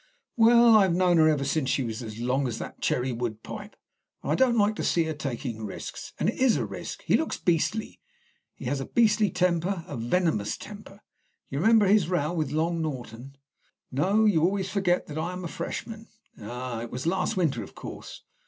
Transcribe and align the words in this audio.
"Well, 0.35 0.75
I've 0.77 0.95
known 0.95 1.17
her 1.17 1.27
ever 1.29 1.43
since 1.45 1.69
she 1.69 1.83
was 1.83 2.01
as 2.01 2.17
long 2.19 2.47
as 2.47 2.57
that 2.57 2.81
cherry 2.81 3.11
wood 3.11 3.43
pipe, 3.43 3.75
and 4.23 4.31
I 4.31 4.33
don't 4.33 4.57
like 4.57 4.75
to 4.77 4.83
see 4.83 5.03
her 5.03 5.13
taking 5.13 5.63
risks. 5.63 6.11
And 6.19 6.27
it 6.27 6.39
is 6.39 6.57
a 6.57 6.65
risk. 6.65 7.03
He 7.03 7.15
looks 7.15 7.37
beastly. 7.37 7.99
And 8.57 8.63
he 8.63 8.65
has 8.65 8.79
a 8.79 8.87
beastly 8.87 9.29
temper, 9.29 9.85
a 9.87 9.95
venomous 9.95 10.57
temper. 10.57 11.03
You 11.51 11.59
remember 11.59 11.85
his 11.85 12.09
row 12.09 12.33
with 12.33 12.49
Long 12.49 12.81
Norton?" 12.81 13.37
"No; 13.91 14.25
you 14.25 14.41
always 14.41 14.71
forget 14.71 15.05
that 15.05 15.19
I 15.19 15.33
am 15.33 15.43
a 15.43 15.47
freshman." 15.47 16.07
"Ah, 16.41 16.81
it 16.81 16.89
was 16.89 17.05
last 17.05 17.37
winter. 17.37 17.61
Of 17.61 17.75
course. 17.75 18.23